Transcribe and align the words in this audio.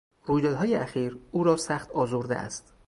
رویدادهای 0.25 0.75
اخیر 0.75 1.17
او 1.31 1.43
را 1.43 1.57
سخت 1.57 1.91
آزرده 1.91 2.35
است. 2.35 2.73